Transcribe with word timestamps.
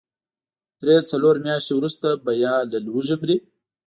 درې، 0.81 0.95
څلور 1.11 1.35
مياشتې 1.45 1.73
وروسته 1.75 2.07
به 2.23 2.31
يا 2.43 2.55
له 2.71 2.77
لوږې 2.85 3.15
مري. 3.21 3.37